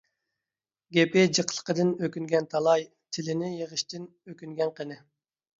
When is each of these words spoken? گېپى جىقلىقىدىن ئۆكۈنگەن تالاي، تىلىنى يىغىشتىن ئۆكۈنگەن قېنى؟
گېپى 0.97 1.25
جىقلىقىدىن 1.37 1.91
ئۆكۈنگەن 2.07 2.49
تالاي، 2.55 2.87
تىلىنى 3.19 3.53
يىغىشتىن 3.59 4.09
ئۆكۈنگەن 4.31 4.77
قېنى؟ 4.81 4.99